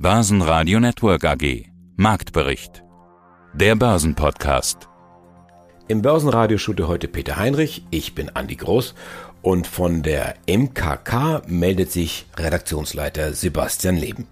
Börsenradio 0.00 0.78
Network 0.78 1.24
AG. 1.24 1.64
Marktbericht. 1.96 2.84
Der 3.52 3.74
Börsenpodcast. 3.74 4.88
Im 5.88 6.02
Börsenradio 6.02 6.56
shoote 6.56 6.86
heute 6.86 7.08
Peter 7.08 7.36
Heinrich, 7.36 7.84
ich 7.90 8.14
bin 8.14 8.30
Andi 8.32 8.54
Groß 8.54 8.94
und 9.42 9.66
von 9.66 10.04
der 10.04 10.36
MKK 10.46 11.42
meldet 11.48 11.90
sich 11.90 12.26
Redaktionsleiter 12.36 13.32
Sebastian 13.32 13.96
Leben. 13.96 14.28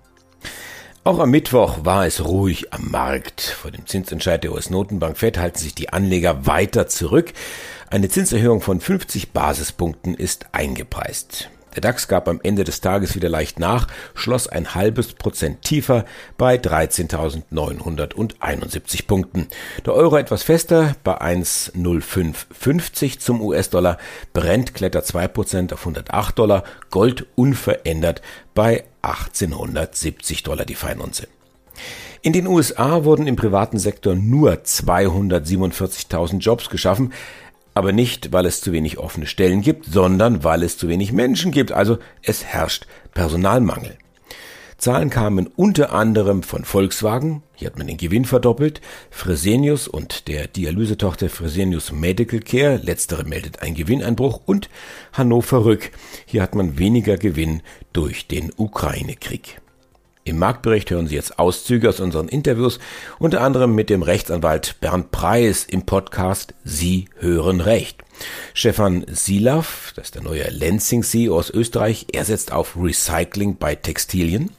Auch 1.02 1.18
am 1.18 1.32
Mittwoch 1.32 1.84
war 1.84 2.06
es 2.06 2.24
ruhig 2.24 2.72
am 2.72 2.92
Markt. 2.92 3.40
Vor 3.40 3.72
dem 3.72 3.86
Zinsentscheid 3.86 4.44
der 4.44 4.52
US-Notenbank 4.52 5.18
Fed 5.18 5.36
halten 5.36 5.58
sich 5.58 5.74
die 5.74 5.92
Anleger 5.92 6.46
weiter 6.46 6.86
zurück. 6.86 7.32
Eine 7.90 8.08
Zinserhöhung 8.08 8.60
von 8.60 8.80
50 8.80 9.32
Basispunkten 9.32 10.14
ist 10.14 10.46
eingepreist. 10.52 11.50
Der 11.76 11.82
DAX 11.82 12.08
gab 12.08 12.26
am 12.26 12.40
Ende 12.42 12.64
des 12.64 12.80
Tages 12.80 13.14
wieder 13.14 13.28
leicht 13.28 13.60
nach, 13.60 13.86
schloss 14.14 14.48
ein 14.48 14.74
halbes 14.74 15.12
Prozent 15.12 15.60
tiefer 15.60 16.06
bei 16.38 16.56
13.971 16.56 19.06
Punkten. 19.06 19.48
Der 19.84 19.92
Euro 19.92 20.16
etwas 20.16 20.42
fester 20.42 20.96
bei 21.04 21.20
1,0550 21.20 23.18
zum 23.18 23.42
US-Dollar. 23.42 23.98
Brent 24.32 24.72
klettert 24.72 25.06
2 25.06 25.28
Prozent 25.28 25.74
auf 25.74 25.80
108 25.80 26.38
Dollar. 26.38 26.64
Gold 26.88 27.26
unverändert 27.34 28.22
bei 28.54 28.84
1870 29.02 30.44
Dollar 30.44 30.64
die 30.64 30.76
Feinunze. 30.76 31.28
In 32.22 32.32
den 32.32 32.46
USA 32.46 33.04
wurden 33.04 33.26
im 33.26 33.36
privaten 33.36 33.78
Sektor 33.78 34.14
nur 34.14 34.54
247.000 34.54 36.38
Jobs 36.38 36.70
geschaffen 36.70 37.12
aber 37.76 37.92
nicht, 37.92 38.32
weil 38.32 38.46
es 38.46 38.62
zu 38.62 38.72
wenig 38.72 38.96
offene 38.96 39.26
Stellen 39.26 39.60
gibt, 39.60 39.84
sondern 39.84 40.42
weil 40.42 40.62
es 40.62 40.78
zu 40.78 40.88
wenig 40.88 41.12
Menschen 41.12 41.52
gibt, 41.52 41.72
also 41.72 41.98
es 42.22 42.42
herrscht 42.42 42.86
Personalmangel. 43.12 43.98
Zahlen 44.78 45.10
kamen 45.10 45.46
unter 45.46 45.92
anderem 45.92 46.42
von 46.42 46.64
Volkswagen, 46.64 47.42
hier 47.54 47.66
hat 47.66 47.76
man 47.76 47.86
den 47.86 47.98
Gewinn 47.98 48.24
verdoppelt, 48.24 48.80
Fresenius 49.10 49.88
und 49.88 50.26
der 50.26 50.46
Dialysetochter 50.46 51.28
Fresenius 51.28 51.92
Medical 51.92 52.40
Care, 52.40 52.80
letztere 52.82 53.24
meldet 53.24 53.60
einen 53.60 53.74
Gewinneinbruch 53.74 54.40
und 54.46 54.70
Hannover 55.12 55.66
Rück, 55.66 55.90
hier 56.24 56.40
hat 56.42 56.54
man 56.54 56.78
weniger 56.78 57.18
Gewinn 57.18 57.60
durch 57.92 58.26
den 58.26 58.52
Ukraine-Krieg. 58.56 59.60
Im 60.26 60.40
Marktbericht 60.40 60.90
hören 60.90 61.06
Sie 61.06 61.14
jetzt 61.14 61.38
Auszüge 61.38 61.88
aus 61.88 62.00
unseren 62.00 62.26
Interviews, 62.26 62.80
unter 63.20 63.42
anderem 63.42 63.76
mit 63.76 63.90
dem 63.90 64.02
Rechtsanwalt 64.02 64.74
Bernd 64.80 65.12
Preis 65.12 65.64
im 65.64 65.86
Podcast 65.86 66.52
Sie 66.64 67.08
hören 67.20 67.60
Recht. 67.60 68.02
Stefan 68.52 69.06
Silav, 69.08 69.92
das 69.94 70.06
ist 70.06 70.14
der 70.16 70.24
neue 70.24 70.50
Lenzing 70.50 71.04
CEO 71.04 71.38
aus 71.38 71.50
Österreich, 71.50 72.08
er 72.12 72.24
setzt 72.24 72.50
auf 72.50 72.76
Recycling 72.76 73.56
bei 73.56 73.76
Textilien. 73.76 74.50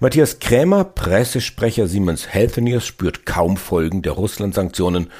Matthias 0.00 0.38
Krämer, 0.38 0.84
Pressesprecher 0.84 1.88
Siemens 1.88 2.28
Healthineers, 2.28 2.86
spürt 2.86 3.26
kaum 3.26 3.58
Folgen 3.58 4.00
der 4.00 4.12
Russland-Sanktionen. 4.12 5.10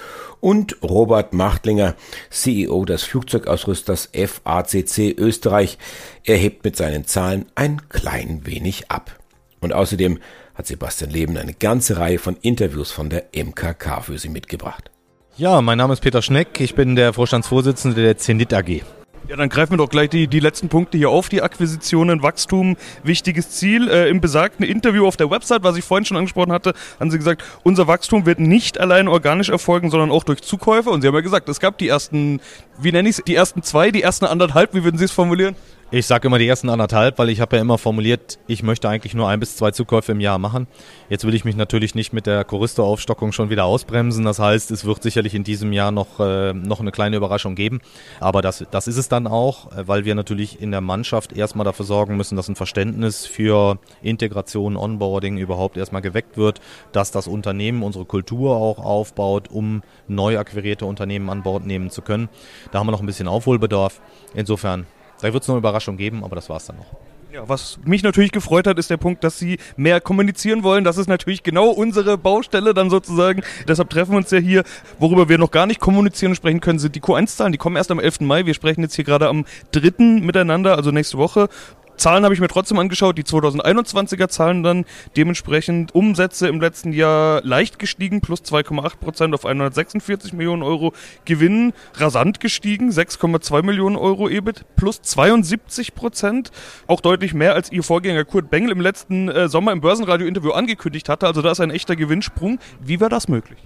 Und 0.41 0.83
Robert 0.83 1.35
Machtlinger, 1.35 1.97
CEO 2.31 2.87
des 2.87 3.03
Flugzeugausrüsters 3.03 4.09
FACC 4.15 5.15
Österreich, 5.19 5.77
er 6.25 6.39
hebt 6.39 6.65
mit 6.65 6.77
seinen 6.77 7.07
Zahlen 7.07 7.45
ein 7.55 7.83
klein 7.91 8.41
wenig 8.47 8.91
ab. 8.91 9.22
Und 9.63 9.73
außerdem 9.73 10.19
hat 10.55 10.67
Sebastian 10.67 11.11
Leben 11.11 11.39
eine 11.39 11.55
ganze 11.55 11.97
Reihe 11.97 12.19
von 12.19 12.37
Interviews 12.43 12.91
von 12.91 13.09
der 13.09 13.27
MKK 13.35 14.03
für 14.03 14.19
Sie 14.19 14.29
mitgebracht. 14.29 14.91
Ja, 15.37 15.63
mein 15.63 15.79
Name 15.79 15.95
ist 15.95 16.03
Peter 16.03 16.21
Schneck, 16.21 16.61
ich 16.61 16.75
bin 16.75 16.95
der 16.95 17.15
Vorstandsvorsitzende 17.15 18.03
der 18.03 18.19
Zenit 18.19 18.53
AG. 18.53 18.83
Ja, 19.29 19.37
dann 19.37 19.49
greifen 19.49 19.75
wir 19.75 19.77
doch 19.77 19.89
gleich 19.89 20.11
die, 20.11 20.27
die 20.27 20.41
letzten 20.41 20.69
Punkte 20.69 20.99
hier 20.99 21.09
auf, 21.09 21.29
die 21.29 21.43
Akquisitionen, 21.43 22.23
Wachstum, 22.25 22.77
wichtiges 23.05 23.51
Ziel. 23.51 23.89
Äh, 23.89 24.09
Im 24.09 24.21
besagten 24.21 24.67
Interview 24.67 25.07
auf 25.07 25.17
der 25.17 25.31
Website, 25.31 25.63
was 25.63 25.77
ich 25.77 25.85
vorhin 25.85 26.05
schon 26.05 26.17
angesprochen 26.17 26.53
hatte, 26.53 26.75
haben 26.99 27.11
Sie 27.13 27.19
gesagt, 27.19 27.45
unser 27.63 27.87
Wachstum 27.87 28.27
wird 28.27 28.41
nicht 28.41 28.81
allein 28.81 29.07
organisch 29.07 29.49
erfolgen, 29.49 29.91
sondern 29.91 30.11
auch 30.11 30.25
durch 30.25 30.43
Zukäufe. 30.43 30.91
Und 30.91 31.03
Sie 31.03 31.09
haben 31.09 31.15
ja 31.15 31.21
gesagt, 31.21 31.49
es 31.49 31.61
gab 31.61 31.79
die 31.79 31.89
ersten, 31.89 32.41
wie 32.79 32.91
nenne 32.91 33.09
ich 33.09 33.19
es, 33.19 33.25
die 33.25 33.37
ersten 33.37 33.63
zwei, 33.63 33.93
die 33.93 34.03
ersten 34.03 34.25
anderthalb, 34.25 34.75
wie 34.75 34.83
würden 34.83 34.99
Sie 34.99 35.05
es 35.05 35.13
formulieren? 35.13 35.55
Ich 35.95 36.07
sage 36.07 36.27
immer 36.27 36.39
die 36.39 36.49
ersten 36.49 36.71
anderthalb, 36.71 37.19
weil 37.19 37.29
ich 37.29 37.43
habe 37.43 37.57
ja 37.57 37.61
immer 37.61 37.77
formuliert, 37.77 38.39
ich 38.47 38.63
möchte 38.63 38.89
eigentlich 38.89 39.13
nur 39.13 39.29
ein 39.29 39.41
bis 39.41 39.57
zwei 39.57 39.73
Zukäufe 39.73 40.13
im 40.13 40.21
Jahr 40.21 40.39
machen. 40.39 40.67
Jetzt 41.11 41.27
will 41.27 41.35
ich 41.35 41.45
mich 41.45 41.55
natürlich 41.55 41.95
nicht 41.95 42.15
mit 42.15 42.25
der 42.25 42.45
Choristo-Aufstockung 42.45 43.33
schon 43.33 43.51
wieder 43.51 43.67
ausbremsen. 43.67 44.25
Das 44.25 44.39
heißt, 44.39 44.71
es 44.71 44.87
wird 44.87 45.03
sicherlich 45.03 45.35
in 45.35 45.45
diesem 45.45 45.71
Jahr 45.75 45.91
noch, 45.91 46.19
äh, 46.19 46.55
noch 46.55 46.81
eine 46.81 46.93
kleine 46.93 47.17
Überraschung 47.17 47.57
geben. 47.57 47.83
Aber 48.21 48.41
das, 48.41 48.65
das 48.71 48.89
ist 48.89 48.97
es 48.97 49.11
dann 49.11 49.27
auch, 49.27 49.69
weil 49.77 50.07
wir 50.07 50.15
natürlich 50.15 50.63
in 50.63 50.71
der 50.71 50.81
Mannschaft 50.81 51.35
erstmal 51.35 51.67
dafür 51.67 51.85
sorgen 51.85 52.17
müssen, 52.17 52.37
dass 52.37 52.49
ein 52.49 52.57
Verständnis 52.57 53.27
für 53.27 53.79
Integration, 54.01 54.79
Onboarding 54.79 55.37
überhaupt 55.37 55.77
erstmal 55.77 56.01
geweckt 56.01 56.39
wird, 56.39 56.63
dass 56.93 57.11
das 57.11 57.27
Unternehmen 57.27 57.83
unsere 57.83 58.07
Kultur 58.07 58.57
auch 58.57 58.79
aufbaut, 58.79 59.51
um 59.51 59.83
neu 60.09 60.39
akquirierte 60.39 60.87
Unternehmen 60.87 61.29
an 61.29 61.43
Bord 61.43 61.67
nehmen 61.67 61.91
zu 61.91 62.01
können. 62.01 62.31
Da 62.71 62.79
haben 62.79 62.87
wir 62.87 62.93
noch 62.93 63.01
ein 63.01 63.07
bisschen 63.07 63.29
Aufholbedarf. 63.29 64.01
Insofern 64.33 64.87
da 65.23 65.33
wird 65.33 65.43
es 65.43 65.49
noch 65.49 65.55
eine 65.55 65.61
Überraschung 65.61 65.97
geben, 65.97 66.25
aber 66.25 66.37
das 66.37 66.51
war 66.51 66.57
es 66.57 66.67
dann 66.67 66.77
noch. 66.77 66.87
Ja, 67.33 67.49
was 67.49 67.79
mich 67.85 68.03
natürlich 68.03 68.31
gefreut 68.31 68.67
hat, 68.67 68.79
ist 68.79 68.91
der 68.91 68.99
Punkt, 68.99 69.25
dass 69.25 69.39
Sie 69.39 69.59
mehr 69.77 70.03
kommunizieren 70.03 70.63
wollen. 70.65 70.85
Das 70.85 70.99
ist 70.99 71.09
natürlich 71.09 71.43
genau 71.43 71.71
unsere 71.71 72.19
Baustelle 72.19 72.75
dann 72.75 72.91
sozusagen. 72.91 73.43
Deshalb 73.67 73.89
treffen 73.89 74.11
wir 74.11 74.19
uns 74.19 74.31
ja 74.31 74.39
hier. 74.39 74.65
Worüber 74.99 75.31
wir 75.31 75.39
noch 75.39 75.51
gar 75.51 75.67
nicht 75.67 75.81
kommunizieren 75.81 76.33
und 76.33 76.37
sprechen 76.37 76.61
können, 76.61 76.79
sind 76.79 76.95
die 76.95 77.01
Q1-Zahlen. 77.01 77.53
Die 77.53 77.59
kommen 77.59 77.77
erst 77.77 77.91
am 77.91 78.01
11. 78.01 78.21
Mai. 78.21 78.45
Wir 78.45 78.53
sprechen 78.53 78.83
jetzt 78.83 78.97
hier 78.97 79.07
gerade 79.07 79.29
am 79.29 79.47
3. 79.71 80.21
miteinander, 80.21 80.77
also 80.77 80.91
nächste 80.91 81.17
Woche. 81.17 81.49
Zahlen 81.97 82.25
habe 82.25 82.35
ich 82.35 82.41
mir 82.41 82.49
trotzdem 82.49 82.79
angeschaut, 82.79 83.17
die 83.19 83.23
2021er 83.23 84.29
Zahlen 84.29 84.63
dann 84.63 84.85
dementsprechend 85.17 85.95
Umsätze 85.95 86.49
im 86.49 86.61
letzten 86.61 86.93
Jahr 86.93 87.43
leicht 87.45 87.79
gestiegen, 87.79 88.21
plus 88.21 88.41
2,8 88.41 88.97
Prozent 88.99 89.35
auf 89.35 89.45
146 89.45 90.33
Millionen 90.33 90.63
Euro, 90.63 90.93
Gewinn 91.25 91.73
rasant 91.95 92.41
gestiegen, 92.41 92.91
6,2 92.91 93.63
Millionen 93.63 93.97
Euro 93.97 94.29
EBIT, 94.29 94.65
plus 94.77 95.03
72 95.03 95.95
Prozent, 95.95 96.51
auch 96.87 97.01
deutlich 97.01 97.35
mehr 97.35 97.55
als 97.55 97.71
ihr 97.71 97.83
Vorgänger 97.83 98.25
Kurt 98.25 98.51
Bengel 98.51 98.73
im 98.73 98.81
letzten 98.81 99.29
äh, 99.29 99.49
Sommer 99.49 99.73
im 99.73 99.81
Börsenradio-Interview 99.81 100.51
angekündigt 100.53 101.09
hatte, 101.09 101.27
also 101.27 101.43
da 101.43 101.53
ist 101.53 101.61
ein 101.61 101.71
echter 101.71 101.97
Gewinnsprung. 101.97 102.59
Wie 102.81 103.01
war 103.01 103.09
das 103.09 103.29
möglich? 103.29 103.59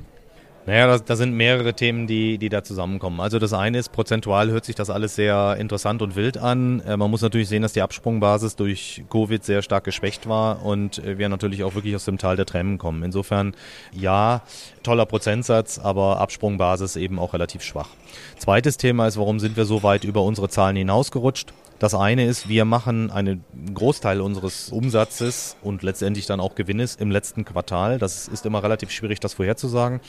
Naja, 0.66 0.98
da, 0.98 1.14
sind 1.16 1.32
mehrere 1.32 1.74
Themen, 1.74 2.08
die, 2.08 2.38
die 2.38 2.48
da 2.48 2.64
zusammenkommen. 2.64 3.20
Also 3.20 3.38
das 3.38 3.52
eine 3.52 3.78
ist, 3.78 3.92
prozentual 3.92 4.50
hört 4.50 4.64
sich 4.64 4.74
das 4.74 4.90
alles 4.90 5.14
sehr 5.14 5.56
interessant 5.60 6.02
und 6.02 6.16
wild 6.16 6.38
an. 6.38 6.80
Äh, 6.80 6.96
man 6.96 7.08
muss 7.08 7.22
natürlich 7.22 7.48
sehen, 7.48 7.62
dass 7.62 7.72
die 7.72 7.82
Absprungbasis 7.82 8.56
durch 8.56 9.04
Covid 9.08 9.44
sehr 9.44 9.62
stark 9.62 9.84
geschwächt 9.84 10.28
war 10.28 10.64
und 10.64 10.98
äh, 10.98 11.18
wir 11.18 11.28
natürlich 11.28 11.62
auch 11.62 11.76
wirklich 11.76 11.94
aus 11.94 12.04
dem 12.04 12.18
Tal 12.18 12.34
der 12.34 12.46
Tränen 12.46 12.78
kommen. 12.78 13.04
Insofern, 13.04 13.54
ja, 13.92 14.42
toller 14.86 15.04
Prozentsatz, 15.04 15.78
aber 15.78 16.20
Absprungbasis 16.20 16.96
eben 16.96 17.18
auch 17.18 17.34
relativ 17.34 17.62
schwach. 17.62 17.88
Zweites 18.38 18.76
Thema 18.76 19.08
ist, 19.08 19.18
warum 19.18 19.40
sind 19.40 19.56
wir 19.56 19.64
so 19.64 19.82
weit 19.82 20.04
über 20.04 20.22
unsere 20.22 20.48
Zahlen 20.48 20.76
hinausgerutscht? 20.76 21.52
Das 21.78 21.94
eine 21.94 22.24
ist, 22.24 22.48
wir 22.48 22.64
machen 22.64 23.10
einen 23.10 23.44
Großteil 23.74 24.20
unseres 24.20 24.70
Umsatzes 24.70 25.56
und 25.60 25.82
letztendlich 25.82 26.24
dann 26.24 26.40
auch 26.40 26.54
Gewinnes 26.54 26.94
im 26.96 27.10
letzten 27.10 27.44
Quartal. 27.44 27.98
Das 27.98 28.28
ist 28.28 28.46
immer 28.46 28.62
relativ 28.62 28.90
schwierig, 28.90 29.20
das 29.20 29.34
vorherzusagen. 29.34 30.00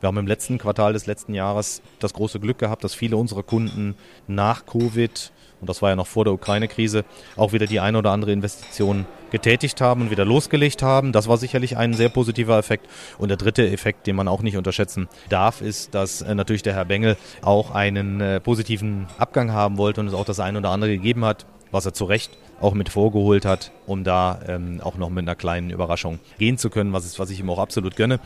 Wir 0.00 0.06
haben 0.06 0.18
im 0.18 0.26
letzten 0.26 0.58
Quartal 0.58 0.92
des 0.92 1.06
letzten 1.06 1.34
Jahres 1.34 1.82
das 1.98 2.12
große 2.12 2.38
Glück 2.38 2.58
gehabt, 2.58 2.84
dass 2.84 2.94
viele 2.94 3.16
unserer 3.16 3.42
Kunden 3.42 3.96
nach 4.28 4.66
Covid 4.66 5.32
und 5.60 5.68
das 5.68 5.82
war 5.82 5.90
ja 5.90 5.96
noch 5.96 6.06
vor 6.06 6.24
der 6.24 6.34
Ukraine-Krise, 6.34 7.04
auch 7.36 7.52
wieder 7.52 7.66
die 7.66 7.80
eine 7.80 7.98
oder 7.98 8.10
andere 8.10 8.32
Investition 8.32 9.06
getätigt 9.30 9.80
haben 9.80 10.02
und 10.02 10.10
wieder 10.10 10.24
losgelegt 10.24 10.82
haben. 10.82 11.12
Das 11.12 11.28
war 11.28 11.36
sicherlich 11.36 11.76
ein 11.76 11.94
sehr 11.94 12.08
positiver 12.08 12.58
Effekt. 12.58 12.86
Und 13.18 13.28
der 13.28 13.36
dritte 13.36 13.68
Effekt, 13.68 14.06
den 14.06 14.16
man 14.16 14.28
auch 14.28 14.42
nicht 14.42 14.56
unterschätzen 14.56 15.08
darf, 15.28 15.60
ist, 15.62 15.94
dass 15.94 16.22
äh, 16.22 16.34
natürlich 16.34 16.62
der 16.62 16.74
Herr 16.74 16.84
Bengel 16.84 17.16
auch 17.42 17.72
einen 17.72 18.20
äh, 18.20 18.40
positiven 18.40 19.06
Abgang 19.18 19.52
haben 19.52 19.78
wollte 19.78 20.00
und 20.00 20.08
es 20.08 20.14
auch 20.14 20.24
das 20.24 20.40
eine 20.40 20.58
oder 20.58 20.70
andere 20.70 20.90
gegeben 20.90 21.24
hat, 21.24 21.46
was 21.70 21.86
er 21.86 21.92
zu 21.92 22.04
Recht 22.04 22.36
auch 22.60 22.74
mit 22.74 22.88
vorgeholt 22.88 23.44
hat, 23.44 23.72
um 23.86 24.04
da 24.04 24.40
ähm, 24.46 24.80
auch 24.82 24.96
noch 24.96 25.10
mit 25.10 25.24
einer 25.24 25.34
kleinen 25.34 25.70
Überraschung 25.70 26.20
gehen 26.38 26.56
zu 26.56 26.70
können, 26.70 26.92
was, 26.92 27.04
ist, 27.04 27.18
was 27.18 27.30
ich 27.30 27.40
ihm 27.40 27.50
auch 27.50 27.58
absolut 27.58 27.96
gönne. 27.96 28.20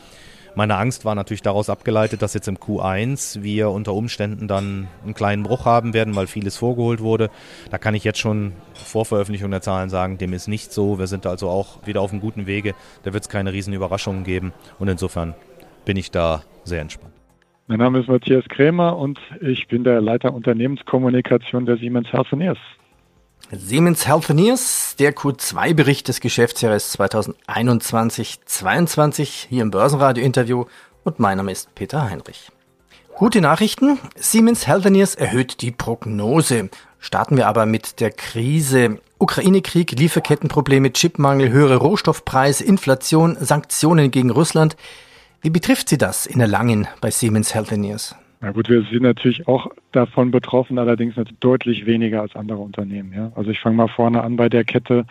Meine 0.53 0.75
Angst 0.75 1.05
war 1.05 1.15
natürlich 1.15 1.41
daraus 1.41 1.69
abgeleitet, 1.69 2.21
dass 2.21 2.33
jetzt 2.33 2.49
im 2.49 2.57
Q1 2.57 3.41
wir 3.41 3.69
unter 3.69 3.93
Umständen 3.93 4.49
dann 4.49 4.87
einen 5.03 5.13
kleinen 5.13 5.43
Bruch 5.43 5.65
haben 5.65 5.93
werden, 5.93 6.15
weil 6.15 6.27
vieles 6.27 6.57
vorgeholt 6.57 6.99
wurde. 6.99 7.29
Da 7.69 7.77
kann 7.77 7.95
ich 7.95 8.03
jetzt 8.03 8.19
schon 8.19 8.51
vor 8.73 9.05
Veröffentlichung 9.05 9.49
der 9.49 9.61
Zahlen 9.61 9.89
sagen, 9.89 10.17
dem 10.17 10.33
ist 10.33 10.49
nicht 10.49 10.73
so. 10.73 10.99
Wir 10.99 11.07
sind 11.07 11.25
also 11.25 11.47
auch 11.47 11.85
wieder 11.87 12.01
auf 12.01 12.11
einem 12.11 12.19
guten 12.19 12.47
Wege. 12.47 12.75
Da 13.03 13.13
wird 13.13 13.23
es 13.23 13.29
keine 13.29 13.53
riesen 13.53 13.73
Überraschungen 13.73 14.25
geben 14.25 14.51
und 14.77 14.89
insofern 14.89 15.35
bin 15.85 15.95
ich 15.95 16.11
da 16.11 16.43
sehr 16.65 16.81
entspannt. 16.81 17.13
Mein 17.67 17.79
Name 17.79 17.99
ist 17.99 18.09
Matthias 18.09 18.43
Krämer 18.49 18.97
und 18.97 19.19
ich 19.39 19.69
bin 19.69 19.85
der 19.85 20.01
Leiter 20.01 20.33
Unternehmenskommunikation 20.33 21.65
der 21.65 21.77
Siemens 21.77 22.11
Healthineers. 22.11 22.57
Siemens 23.53 24.07
Healthineers, 24.07 24.95
der 24.97 25.13
Q2-Bericht 25.13 26.07
des 26.07 26.21
Geschäftsjahres 26.21 26.97
2021-22 26.97 29.47
hier 29.49 29.63
im 29.63 29.71
Börsenradio-Interview 29.71 30.63
und 31.03 31.19
mein 31.19 31.35
Name 31.35 31.51
ist 31.51 31.75
Peter 31.75 32.09
Heinrich. 32.09 32.49
Gute 33.17 33.41
Nachrichten, 33.41 33.99
Siemens 34.15 34.67
Healthineers 34.67 35.15
erhöht 35.15 35.61
die 35.61 35.71
Prognose. 35.71 36.69
Starten 36.99 37.35
wir 37.35 37.47
aber 37.47 37.65
mit 37.65 37.99
der 37.99 38.11
Krise. 38.11 39.01
Ukraine-Krieg, 39.17 39.99
Lieferkettenprobleme, 39.99 40.93
Chipmangel, 40.93 41.49
höhere 41.49 41.75
Rohstoffpreise, 41.75 42.63
Inflation, 42.63 43.35
Sanktionen 43.37 44.11
gegen 44.11 44.29
Russland. 44.29 44.77
Wie 45.41 45.49
betrifft 45.49 45.89
Sie 45.89 45.97
das 45.97 46.25
in 46.25 46.39
Erlangen 46.39 46.87
bei 47.01 47.11
Siemens 47.11 47.53
Healthineers? 47.53 48.15
Na 48.41 48.51
gut, 48.51 48.69
wir 48.69 48.81
sind 48.81 49.03
natürlich 49.03 49.47
auch 49.47 49.67
davon 49.91 50.31
betroffen, 50.31 50.79
allerdings 50.79 51.13
deutlich 51.39 51.85
weniger 51.85 52.21
als 52.21 52.35
andere 52.35 52.57
Unternehmen. 52.57 53.13
Ja? 53.13 53.31
Also 53.35 53.51
ich 53.51 53.59
fange 53.59 53.75
mal 53.75 53.87
vorne 53.87 54.23
an 54.23 54.35
bei 54.35 54.49
der 54.49 54.63
Kette. 54.63 55.05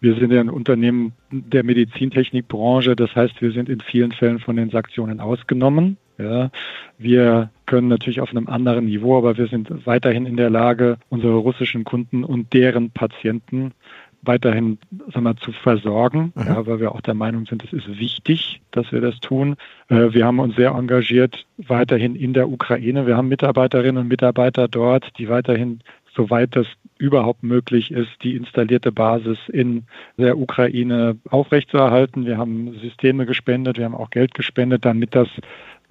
Wir 0.00 0.14
sind 0.14 0.32
ja 0.32 0.40
ein 0.40 0.48
Unternehmen 0.48 1.12
der 1.30 1.62
Medizintechnikbranche, 1.62 2.96
das 2.96 3.14
heißt, 3.14 3.42
wir 3.42 3.52
sind 3.52 3.68
in 3.68 3.80
vielen 3.80 4.12
Fällen 4.12 4.38
von 4.38 4.56
den 4.56 4.70
Sanktionen 4.70 5.20
ausgenommen. 5.20 5.98
Ja, 6.16 6.50
wir 6.98 7.50
können 7.66 7.88
natürlich 7.88 8.20
auf 8.20 8.30
einem 8.30 8.46
anderen 8.48 8.86
Niveau, 8.86 9.16
aber 9.16 9.38
wir 9.38 9.46
sind 9.46 9.86
weiterhin 9.86 10.26
in 10.26 10.36
der 10.36 10.50
Lage, 10.50 10.98
unsere 11.08 11.36
russischen 11.36 11.84
Kunden 11.84 12.24
und 12.24 12.52
deren 12.52 12.90
Patienten 12.90 13.72
weiterhin 14.22 14.78
sagen 15.12 15.24
wir, 15.24 15.36
zu 15.36 15.52
versorgen, 15.52 16.32
mhm. 16.34 16.46
ja, 16.46 16.66
weil 16.66 16.80
wir 16.80 16.92
auch 16.92 17.00
der 17.00 17.14
Meinung 17.14 17.46
sind, 17.46 17.64
es 17.64 17.72
ist 17.72 17.88
wichtig, 17.98 18.60
dass 18.70 18.90
wir 18.92 19.00
das 19.00 19.18
tun. 19.20 19.56
Äh, 19.88 20.12
wir 20.12 20.26
haben 20.26 20.38
uns 20.38 20.56
sehr 20.56 20.70
engagiert 20.70 21.46
weiterhin 21.56 22.14
in 22.14 22.32
der 22.32 22.48
Ukraine. 22.48 23.06
Wir 23.06 23.16
haben 23.16 23.28
Mitarbeiterinnen 23.28 24.02
und 24.02 24.08
Mitarbeiter 24.08 24.68
dort, 24.68 25.06
die 25.18 25.28
weiterhin, 25.28 25.80
soweit 26.14 26.54
das 26.56 26.66
überhaupt 26.98 27.42
möglich 27.42 27.90
ist, 27.90 28.10
die 28.22 28.36
installierte 28.36 28.92
Basis 28.92 29.38
in 29.48 29.84
der 30.18 30.36
Ukraine 30.36 31.16
aufrechtzuerhalten. 31.30 32.26
Wir 32.26 32.36
haben 32.36 32.78
Systeme 32.80 33.24
gespendet, 33.24 33.78
wir 33.78 33.86
haben 33.86 33.94
auch 33.94 34.10
Geld 34.10 34.34
gespendet, 34.34 34.84
damit 34.84 35.14
das 35.14 35.28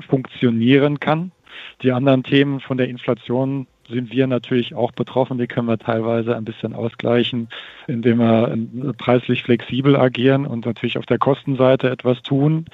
funktionieren 0.07 0.99
kann. 0.99 1.31
Die 1.81 1.91
anderen 1.91 2.23
Themen 2.23 2.59
von 2.59 2.77
der 2.77 2.89
Inflation 2.89 3.65
sind 3.89 4.11
wir 4.11 4.27
natürlich 4.27 4.75
auch 4.75 4.91
betroffen. 4.91 5.37
Die 5.37 5.47
können 5.47 5.67
wir 5.67 5.77
teilweise 5.77 6.35
ein 6.35 6.45
bisschen 6.45 6.73
ausgleichen, 6.73 7.49
indem 7.87 8.19
wir 8.19 8.51
ähm, 8.51 8.93
preislich 8.97 9.43
flexibel 9.43 9.95
agieren 9.95 10.45
und 10.45 10.65
natürlich 10.65 10.97
auf 10.97 11.05
der 11.05 11.17
Kostenseite 11.17 11.89
etwas 11.89 12.21
tun. 12.21 12.65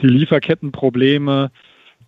Die 0.00 0.06
Lieferkettenprobleme, 0.06 1.50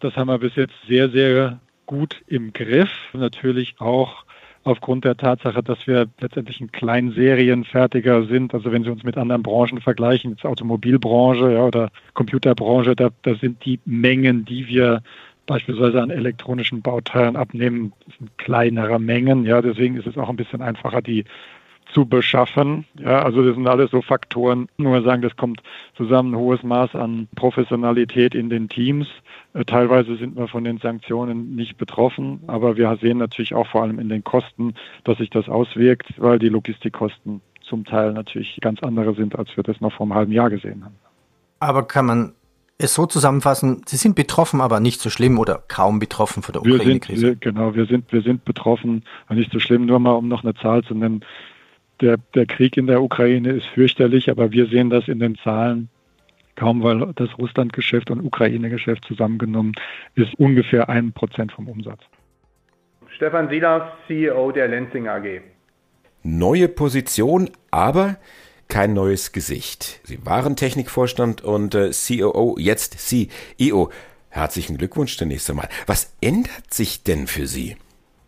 das 0.00 0.16
haben 0.16 0.28
wir 0.28 0.38
bis 0.38 0.56
jetzt 0.56 0.74
sehr, 0.88 1.10
sehr 1.10 1.60
gut 1.86 2.22
im 2.26 2.52
Griff. 2.52 2.90
Natürlich 3.12 3.76
auch 3.78 4.24
aufgrund 4.64 5.04
der 5.04 5.16
Tatsache, 5.16 5.62
dass 5.62 5.86
wir 5.86 6.06
letztendlich 6.20 6.60
ein 6.60 6.72
Kleinserienfertiger 6.72 8.24
sind. 8.24 8.54
Also 8.54 8.72
wenn 8.72 8.82
Sie 8.82 8.90
uns 8.90 9.04
mit 9.04 9.16
anderen 9.16 9.42
Branchen 9.42 9.80
vergleichen, 9.80 10.32
jetzt 10.32 10.44
Automobilbranche 10.44 11.52
ja, 11.52 11.64
oder 11.64 11.90
Computerbranche, 12.14 12.96
da, 12.96 13.10
da 13.22 13.34
sind 13.34 13.64
die 13.64 13.78
Mengen, 13.84 14.44
die 14.44 14.66
wir 14.66 15.02
beispielsweise 15.46 16.02
an 16.02 16.10
elektronischen 16.10 16.82
Bauteilen 16.82 17.36
abnehmen, 17.36 17.92
sind 18.18 18.36
kleinere 18.38 18.98
Mengen. 18.98 19.44
Ja, 19.44 19.62
deswegen 19.62 19.96
ist 19.96 20.06
es 20.06 20.16
auch 20.18 20.28
ein 20.28 20.36
bisschen 20.36 20.62
einfacher, 20.62 21.02
die 21.02 21.24
zu 21.92 22.06
beschaffen. 22.06 22.84
Ja, 22.98 23.22
also 23.22 23.44
das 23.44 23.54
sind 23.54 23.68
alles 23.68 23.90
so 23.90 24.02
Faktoren. 24.02 24.68
Nur 24.76 25.02
sagen, 25.02 25.22
das 25.22 25.36
kommt 25.36 25.62
zusammen 25.96 26.34
ein 26.34 26.38
hohes 26.38 26.62
Maß 26.62 26.94
an 26.94 27.28
Professionalität 27.36 28.34
in 28.34 28.50
den 28.50 28.68
Teams. 28.68 29.06
Äh, 29.54 29.64
teilweise 29.64 30.16
sind 30.16 30.36
wir 30.36 30.48
von 30.48 30.64
den 30.64 30.78
Sanktionen 30.78 31.54
nicht 31.54 31.76
betroffen, 31.78 32.40
aber 32.46 32.76
wir 32.76 32.96
sehen 33.00 33.18
natürlich 33.18 33.54
auch 33.54 33.66
vor 33.68 33.82
allem 33.82 33.98
in 33.98 34.08
den 34.08 34.24
Kosten, 34.24 34.74
dass 35.04 35.18
sich 35.18 35.30
das 35.30 35.48
auswirkt, 35.48 36.12
weil 36.16 36.38
die 36.38 36.48
Logistikkosten 36.48 37.40
zum 37.62 37.84
Teil 37.84 38.12
natürlich 38.12 38.58
ganz 38.60 38.82
andere 38.82 39.14
sind, 39.14 39.38
als 39.38 39.56
wir 39.56 39.62
das 39.62 39.80
noch 39.80 39.92
vor 39.92 40.04
einem 40.06 40.14
halben 40.14 40.32
Jahr 40.32 40.50
gesehen 40.50 40.84
haben. 40.84 40.96
Aber 41.60 41.86
kann 41.86 42.06
man 42.06 42.32
es 42.84 42.94
so 42.94 43.06
zusammenfassen, 43.06 43.82
Sie 43.86 43.96
sind 43.96 44.14
betroffen, 44.14 44.60
aber 44.60 44.80
nicht 44.80 45.00
so 45.00 45.10
schlimm 45.10 45.38
oder 45.38 45.62
kaum 45.68 45.98
betroffen 45.98 46.42
von 46.42 46.52
der 46.52 46.62
Ukraine-Krise. 46.62 47.36
Genau, 47.36 47.74
wir 47.74 47.86
sind, 47.86 48.12
wir 48.12 48.22
sind 48.22 48.44
betroffen, 48.44 49.04
aber 49.26 49.36
nicht 49.36 49.52
so 49.52 49.58
schlimm. 49.58 49.86
Nur 49.86 49.98
mal, 49.98 50.12
um 50.12 50.28
noch 50.28 50.44
eine 50.44 50.54
Zahl 50.54 50.82
zu 50.84 50.94
nennen. 50.94 51.24
Der, 52.00 52.16
der 52.34 52.46
Krieg 52.46 52.76
in 52.76 52.86
der 52.86 53.02
Ukraine 53.02 53.50
ist 53.50 53.66
fürchterlich, 53.66 54.30
aber 54.30 54.52
wir 54.52 54.66
sehen 54.66 54.90
das 54.90 55.08
in 55.08 55.20
den 55.20 55.36
Zahlen 55.36 55.88
kaum, 56.56 56.82
weil 56.82 57.12
das 57.14 57.36
Russland-Geschäft 57.38 58.10
und 58.10 58.20
Ukraine-Geschäft 58.20 59.04
zusammengenommen 59.04 59.72
ist 60.14 60.34
ungefähr 60.38 60.88
ein 60.88 61.12
Prozent 61.12 61.52
vom 61.52 61.68
Umsatz. 61.68 62.00
Stefan 63.08 63.48
Silas, 63.48 63.82
CEO 64.06 64.50
der 64.52 64.68
Lenzing 64.68 65.08
AG. 65.08 65.40
Neue 66.22 66.68
Position, 66.68 67.50
aber 67.70 68.16
kein 68.68 68.92
neues 68.94 69.32
Gesicht. 69.32 70.00
Sie 70.04 70.24
waren 70.24 70.56
Technikvorstand 70.56 71.42
und 71.42 71.74
äh, 71.74 71.90
COO, 71.92 72.56
jetzt 72.58 72.98
CEO. 72.98 73.90
Herzlichen 74.30 74.78
Glückwunsch 74.78 75.16
zunächst 75.16 75.48
einmal. 75.48 75.68
Was 75.86 76.12
ändert 76.20 76.72
sich 76.72 77.02
denn 77.02 77.26
für 77.26 77.46
Sie? 77.46 77.76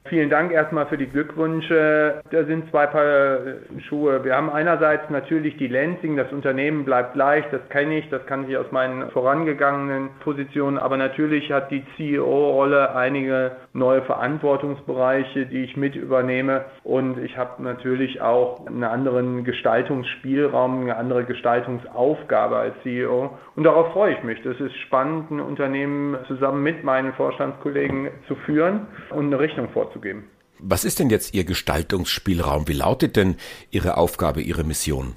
Vielen 0.08 0.30
Dank 0.30 0.52
erstmal 0.52 0.86
für 0.86 0.96
die 0.96 1.06
Glückwünsche. 1.06 2.20
Da 2.30 2.44
sind 2.44 2.70
zwei 2.70 2.86
Paar 2.86 3.04
äh, 3.04 3.54
Schuhe. 3.88 4.22
Wir 4.22 4.36
haben 4.36 4.50
einerseits 4.50 5.10
natürlich 5.10 5.56
die 5.56 5.66
Lansing, 5.66 6.16
das 6.16 6.32
Unternehmen 6.32 6.84
bleibt 6.84 7.16
leicht, 7.16 7.52
das 7.52 7.68
kenne 7.70 7.98
ich, 7.98 8.08
das 8.10 8.24
kann 8.26 8.48
ich 8.48 8.56
aus 8.56 8.70
meinen 8.70 9.10
vorangegangenen 9.10 10.10
Positionen, 10.20 10.78
aber 10.78 10.96
natürlich 10.96 11.50
hat 11.50 11.72
die 11.72 11.84
CEO-Rolle 11.96 12.94
einige 12.94 13.52
neue 13.72 14.02
Verantwortungsbereiche, 14.02 15.46
die 15.46 15.64
ich 15.64 15.76
mit 15.76 15.96
übernehme. 15.96 16.66
Und 16.84 17.18
ich 17.18 17.36
habe 17.36 17.62
natürlich 17.62 18.20
auch 18.20 18.64
einen 18.66 18.84
anderen 18.84 19.42
Gestaltungsspielraum, 19.42 20.82
eine 20.82 20.96
andere 20.96 21.24
Gestaltungsaufgabe 21.24 22.56
als 22.56 22.74
CEO 22.84 23.36
und 23.56 23.64
darauf 23.64 23.92
freue 23.92 24.12
ich 24.12 24.22
mich. 24.22 24.40
Das 24.42 24.60
ist 24.60 24.76
spannend, 24.82 25.32
ein 25.32 25.40
Unternehmen 25.40 26.16
zusammen 26.28 26.62
mit 26.62 26.84
meinen 26.84 27.12
Vorstandskollegen 27.14 28.08
zu 28.28 28.36
führen 28.36 28.86
und 29.10 29.26
eine 29.26 29.40
Richtung 29.40 29.68
vorzugeben 29.70 29.95
vorzugeben. 29.96 30.24
Was 30.58 30.84
ist 30.84 31.00
denn 31.00 31.10
jetzt 31.10 31.34
Ihr 31.34 31.44
Gestaltungsspielraum? 31.44 32.66
Wie 32.68 32.72
lautet 32.72 33.16
denn 33.16 33.36
Ihre 33.70 33.96
Aufgabe, 33.98 34.40
Ihre 34.40 34.64
Mission? 34.64 35.16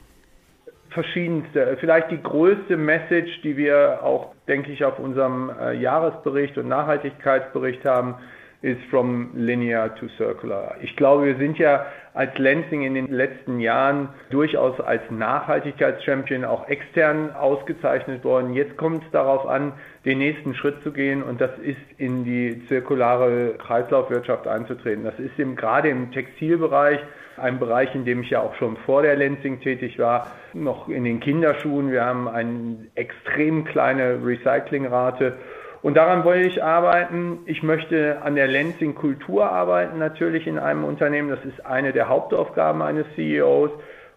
Verschiedenste. 0.89 1.77
Vielleicht 1.79 2.11
die 2.11 2.21
größte 2.21 2.75
Message, 2.75 3.41
die 3.43 3.55
wir 3.55 4.03
auch, 4.03 4.33
denke 4.47 4.71
ich, 4.71 4.83
auf 4.83 4.99
unserem 4.99 5.49
äh, 5.49 5.73
Jahresbericht 5.73 6.57
und 6.57 6.67
Nachhaltigkeitsbericht 6.67 7.85
haben, 7.85 8.15
ist 8.61 8.81
from 8.89 9.29
linear 9.35 9.95
to 9.95 10.07
circular. 10.17 10.75
Ich 10.81 10.95
glaube, 10.97 11.25
wir 11.25 11.37
sind 11.37 11.57
ja 11.57 11.85
als 12.13 12.37
Lansing 12.37 12.81
in 12.81 12.93
den 12.93 13.07
letzten 13.07 13.61
Jahren 13.61 14.09
durchaus 14.29 14.79
als 14.81 15.01
Nachhaltigkeitschampion 15.09 16.43
auch 16.43 16.67
extern 16.67 17.31
ausgezeichnet 17.31 18.25
worden. 18.25 18.53
Jetzt 18.53 18.75
kommt 18.75 19.05
es 19.05 19.11
darauf 19.11 19.45
an, 19.47 19.71
den 20.03 20.17
nächsten 20.17 20.53
Schritt 20.55 20.83
zu 20.83 20.91
gehen 20.91 21.23
und 21.23 21.39
das 21.39 21.51
ist 21.59 21.77
in 21.97 22.25
die 22.25 22.61
zirkulare 22.67 23.55
Kreislaufwirtschaft 23.59 24.47
einzutreten. 24.47 25.05
Das 25.05 25.17
ist 25.19 25.39
im, 25.39 25.55
gerade 25.55 25.87
im 25.87 26.11
Textilbereich 26.11 26.99
ein 27.37 27.59
Bereich, 27.59 27.95
in 27.95 28.03
dem 28.03 28.23
ich 28.23 28.31
ja 28.31 28.41
auch 28.41 28.55
schon 28.55 28.75
vor 28.85 29.01
der 29.01 29.15
Lansing 29.15 29.61
tätig 29.61 29.97
war, 29.97 30.27
noch 30.53 30.89
in 30.89 31.05
den 31.05 31.21
Kinderschuhen. 31.21 31.91
Wir 31.91 32.03
haben 32.03 32.27
eine 32.27 32.87
extrem 32.95 33.63
kleine 33.63 34.19
Recyclingrate 34.21 35.37
und 35.81 35.95
daran 35.95 36.25
wollte 36.25 36.47
ich 36.47 36.63
arbeiten. 36.63 37.39
Ich 37.45 37.63
möchte 37.63 38.21
an 38.21 38.35
der 38.35 38.47
Lansing-Kultur 38.47 39.49
arbeiten, 39.49 39.97
natürlich 39.97 40.45
in 40.45 40.59
einem 40.59 40.83
Unternehmen. 40.83 41.29
Das 41.29 41.43
ist 41.45 41.65
eine 41.65 41.93
der 41.93 42.09
Hauptaufgaben 42.09 42.81
eines 42.81 43.05
CEOs. 43.15 43.71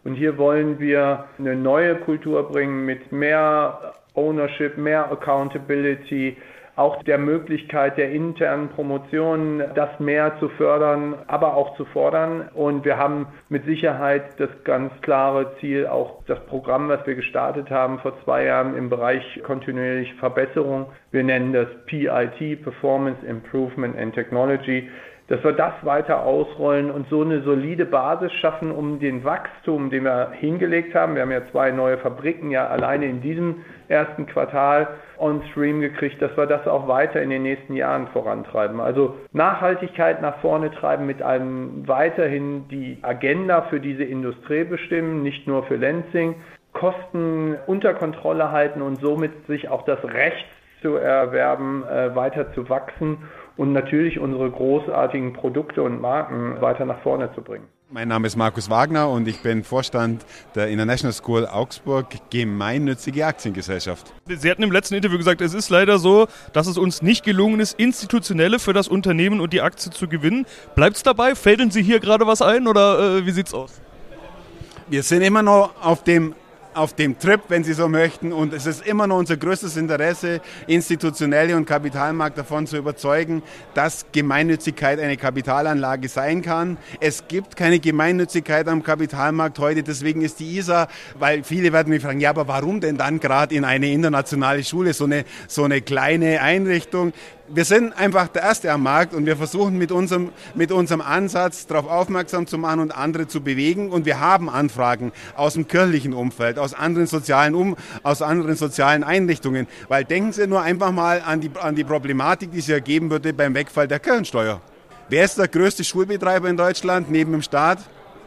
Und 0.04 0.14
hier 0.14 0.36
wollen 0.38 0.80
wir 0.80 1.26
eine 1.38 1.54
neue 1.54 1.94
Kultur 1.94 2.48
bringen 2.48 2.84
mit 2.84 3.12
mehr 3.12 3.94
Ownership, 4.14 4.76
mehr 4.76 5.10
Accountability, 5.12 6.36
auch 6.74 7.02
der 7.02 7.18
Möglichkeit 7.18 7.98
der 7.98 8.10
internen 8.10 8.68
Promotion, 8.70 9.62
das 9.74 10.00
mehr 10.00 10.38
zu 10.38 10.48
fördern, 10.50 11.16
aber 11.26 11.54
auch 11.54 11.76
zu 11.76 11.84
fordern. 11.84 12.48
Und 12.54 12.84
wir 12.84 12.96
haben 12.96 13.26
mit 13.50 13.66
Sicherheit 13.66 14.24
das 14.38 14.48
ganz 14.64 14.92
klare 15.02 15.54
Ziel, 15.60 15.86
auch 15.86 16.22
das 16.26 16.40
Programm, 16.46 16.88
was 16.88 17.06
wir 17.06 17.14
gestartet 17.14 17.70
haben 17.70 17.98
vor 17.98 18.14
zwei 18.24 18.44
Jahren 18.44 18.76
im 18.76 18.88
Bereich 18.88 19.40
kontinuierliche 19.42 20.14
Verbesserung. 20.14 20.86
Wir 21.10 21.24
nennen 21.24 21.52
das 21.52 21.68
PIT, 21.86 22.62
Performance 22.62 23.24
Improvement 23.26 23.96
and 23.98 24.14
Technology 24.14 24.88
dass 25.32 25.42
wir 25.44 25.52
das 25.52 25.72
weiter 25.80 26.26
ausrollen 26.26 26.90
und 26.90 27.08
so 27.08 27.22
eine 27.22 27.40
solide 27.40 27.86
Basis 27.86 28.30
schaffen, 28.34 28.70
um 28.70 29.00
den 29.00 29.24
Wachstum, 29.24 29.88
den 29.88 30.04
wir 30.04 30.32
hingelegt 30.32 30.94
haben. 30.94 31.14
Wir 31.14 31.22
haben 31.22 31.30
ja 31.30 31.40
zwei 31.50 31.70
neue 31.70 31.96
Fabriken 31.96 32.50
ja 32.50 32.66
alleine 32.66 33.06
in 33.06 33.22
diesem 33.22 33.64
ersten 33.88 34.26
Quartal 34.26 34.88
on 35.16 35.42
stream 35.50 35.80
gekriegt, 35.80 36.20
dass 36.20 36.36
wir 36.36 36.44
das 36.44 36.68
auch 36.68 36.86
weiter 36.86 37.22
in 37.22 37.30
den 37.30 37.44
nächsten 37.44 37.74
Jahren 37.76 38.08
vorantreiben. 38.08 38.78
Also 38.78 39.14
Nachhaltigkeit 39.32 40.20
nach 40.20 40.36
vorne 40.40 40.70
treiben 40.70 41.06
mit 41.06 41.22
einem 41.22 41.88
weiterhin 41.88 42.68
die 42.68 42.98
Agenda 43.00 43.62
für 43.70 43.80
diese 43.80 44.04
Industrie 44.04 44.64
bestimmen, 44.64 45.22
nicht 45.22 45.46
nur 45.46 45.62
für 45.62 45.76
Lansing, 45.76 46.34
Kosten 46.74 47.56
unter 47.66 47.94
Kontrolle 47.94 48.52
halten 48.52 48.82
und 48.82 49.00
somit 49.00 49.46
sich 49.46 49.70
auch 49.70 49.86
das 49.86 50.04
Recht 50.04 50.44
zu 50.82 50.96
erwerben, 50.96 51.84
äh, 51.84 52.14
weiter 52.14 52.52
zu 52.52 52.68
wachsen 52.68 53.16
und 53.56 53.72
natürlich 53.72 54.18
unsere 54.18 54.50
großartigen 54.50 55.32
Produkte 55.32 55.82
und 55.82 56.00
Marken 56.00 56.60
weiter 56.60 56.84
nach 56.84 57.00
vorne 57.02 57.32
zu 57.34 57.42
bringen. 57.42 57.66
Mein 57.94 58.08
Name 58.08 58.26
ist 58.26 58.36
Markus 58.36 58.70
Wagner 58.70 59.10
und 59.10 59.28
ich 59.28 59.42
bin 59.42 59.64
Vorstand 59.64 60.24
der 60.54 60.68
International 60.68 61.12
School 61.12 61.46
Augsburg 61.46 62.06
Gemeinnützige 62.30 63.26
Aktiengesellschaft. 63.26 64.14
Sie 64.26 64.50
hatten 64.50 64.62
im 64.62 64.72
letzten 64.72 64.94
Interview 64.94 65.18
gesagt, 65.18 65.42
es 65.42 65.52
ist 65.52 65.68
leider 65.68 65.98
so, 65.98 66.26
dass 66.54 66.66
es 66.66 66.78
uns 66.78 67.02
nicht 67.02 67.22
gelungen 67.22 67.60
ist, 67.60 67.78
institutionelle 67.78 68.58
für 68.58 68.72
das 68.72 68.88
Unternehmen 68.88 69.40
und 69.40 69.52
die 69.52 69.60
Aktie 69.60 69.90
zu 69.90 70.08
gewinnen. 70.08 70.46
Bleibt 70.74 70.96
es 70.96 71.02
dabei? 71.02 71.34
Fädeln 71.34 71.70
Sie 71.70 71.82
hier 71.82 72.00
gerade 72.00 72.26
was 72.26 72.40
ein 72.40 72.66
oder 72.66 73.18
äh, 73.18 73.26
wie 73.26 73.38
es 73.38 73.52
aus? 73.52 73.82
Wir 74.88 75.02
sind 75.02 75.20
immer 75.20 75.42
noch 75.42 75.74
auf 75.82 76.02
dem 76.02 76.34
auf 76.74 76.94
dem 76.94 77.18
Trip, 77.18 77.40
wenn 77.48 77.64
Sie 77.64 77.72
so 77.72 77.88
möchten. 77.88 78.32
Und 78.32 78.52
es 78.52 78.66
ist 78.66 78.86
immer 78.86 79.06
noch 79.06 79.18
unser 79.18 79.36
größtes 79.36 79.76
Interesse, 79.76 80.40
Institutionelle 80.66 81.56
und 81.56 81.66
Kapitalmarkt 81.66 82.38
davon 82.38 82.66
zu 82.66 82.76
überzeugen, 82.76 83.42
dass 83.74 84.06
Gemeinnützigkeit 84.12 85.00
eine 85.00 85.16
Kapitalanlage 85.16 86.08
sein 86.08 86.42
kann. 86.42 86.78
Es 87.00 87.28
gibt 87.28 87.56
keine 87.56 87.78
Gemeinnützigkeit 87.78 88.68
am 88.68 88.82
Kapitalmarkt 88.82 89.58
heute. 89.58 89.82
Deswegen 89.82 90.22
ist 90.22 90.40
die 90.40 90.58
ISA, 90.58 90.88
weil 91.18 91.44
viele 91.44 91.72
werden 91.72 91.90
mich 91.90 92.02
fragen, 92.02 92.20
ja, 92.20 92.30
aber 92.30 92.48
warum 92.48 92.80
denn 92.80 92.96
dann 92.96 93.20
gerade 93.20 93.54
in 93.54 93.64
eine 93.64 93.88
internationale 93.90 94.64
Schule, 94.64 94.92
so 94.92 95.04
eine, 95.04 95.24
so 95.48 95.64
eine 95.64 95.80
kleine 95.80 96.40
Einrichtung? 96.40 97.12
Wir 97.48 97.64
sind 97.64 97.92
einfach 97.98 98.28
der 98.28 98.42
Erste 98.42 98.70
am 98.70 98.84
Markt 98.84 99.14
und 99.14 99.26
wir 99.26 99.36
versuchen 99.36 99.76
mit 99.76 99.92
unserem, 99.92 100.30
mit 100.54 100.70
unserem 100.72 101.00
Ansatz 101.00 101.66
darauf 101.66 101.88
aufmerksam 101.88 102.46
zu 102.46 102.56
machen 102.56 102.80
und 102.80 102.96
andere 102.96 103.26
zu 103.26 103.42
bewegen. 103.42 103.90
Und 103.90 104.06
wir 104.06 104.20
haben 104.20 104.48
Anfragen 104.48 105.12
aus 105.36 105.54
dem 105.54 105.66
kirchlichen 105.66 106.14
Umfeld, 106.14 106.58
aus 106.58 106.72
anderen 106.72 107.06
sozialen, 107.06 107.54
um, 107.54 107.76
aus 108.02 108.22
anderen 108.22 108.56
sozialen 108.56 109.04
Einrichtungen. 109.04 109.66
Weil 109.88 110.04
denken 110.04 110.32
Sie 110.32 110.46
nur 110.46 110.62
einfach 110.62 110.92
mal 110.92 111.20
an 111.24 111.40
die, 111.40 111.50
an 111.60 111.74
die 111.74 111.84
Problematik, 111.84 112.52
die 112.52 112.60
sich 112.60 112.74
ergeben 112.74 113.10
würde 113.10 113.32
beim 113.32 113.54
Wegfall 113.54 113.88
der 113.88 113.98
Kirchensteuer. 113.98 114.60
Wer 115.08 115.24
ist 115.24 115.36
der 115.36 115.48
größte 115.48 115.84
Schulbetreiber 115.84 116.48
in 116.48 116.56
Deutschland 116.56 117.10
neben 117.10 117.32
dem 117.32 117.42
Staat? 117.42 117.78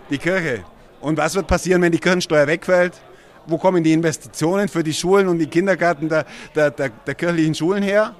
Die 0.09 0.17
Kirche. 0.17 0.63
Und 1.01 1.17
was 1.17 1.35
wird 1.35 1.47
passieren, 1.47 1.81
wenn 1.81 1.91
die 1.91 1.99
Kirchensteuer 1.99 2.47
wegfällt? 2.47 2.93
Wo 3.47 3.57
kommen 3.57 3.83
die 3.83 3.93
Investitionen 3.93 4.67
für 4.67 4.83
die 4.83 4.93
Schulen 4.93 5.27
und 5.27 5.39
die 5.39 5.47
Kindergärten 5.47 6.09
der, 6.09 6.25
der, 6.53 6.71
der, 6.71 6.89
der 6.89 7.15
kirchlichen 7.15 7.55
Schulen 7.55 7.81
her? 7.81 8.15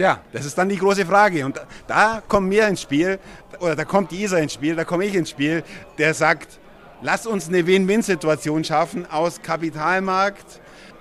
Tja, 0.00 0.18
das 0.32 0.46
ist 0.46 0.56
dann 0.56 0.70
die 0.70 0.78
große 0.78 1.04
Frage. 1.04 1.44
Und 1.44 1.60
da 1.86 2.22
kommen 2.26 2.50
wir 2.50 2.66
ins 2.66 2.80
Spiel, 2.80 3.18
oder 3.58 3.76
da 3.76 3.84
kommt 3.84 4.10
dieser 4.10 4.38
ins 4.38 4.54
Spiel, 4.54 4.74
da 4.74 4.82
komme 4.82 5.04
ich 5.04 5.14
ins 5.14 5.28
Spiel, 5.28 5.62
der 5.98 6.14
sagt, 6.14 6.58
lass 7.02 7.26
uns 7.26 7.48
eine 7.48 7.66
Win-Win-Situation 7.66 8.64
schaffen 8.64 9.04
aus 9.10 9.42
Kapitalmarkt, 9.42 10.59